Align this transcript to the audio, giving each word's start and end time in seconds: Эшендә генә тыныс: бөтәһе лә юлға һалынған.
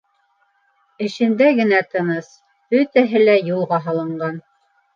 Эшендә 1.07 1.49
генә 1.59 1.83
тыныс: 1.93 2.31
бөтәһе 2.75 3.25
лә 3.29 3.39
юлға 3.53 3.83
һалынған. 3.87 4.45